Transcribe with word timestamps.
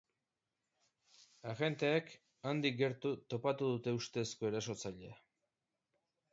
Agenteek 1.51 2.09
handik 2.51 2.81
gertu 2.81 3.13
topatu 3.35 3.71
dute 3.75 3.95
ustezko 4.01 4.51
erasotzailea. 4.53 5.17